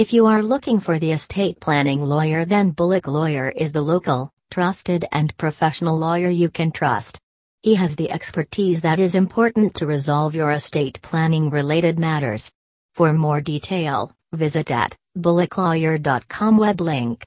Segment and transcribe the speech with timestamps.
[0.00, 4.32] If you are looking for the estate planning lawyer, then Bullock Lawyer is the local,
[4.50, 7.18] trusted, and professional lawyer you can trust.
[7.62, 12.50] He has the expertise that is important to resolve your estate planning related matters.
[12.94, 17.26] For more detail, visit at bullocklawyer.com web link.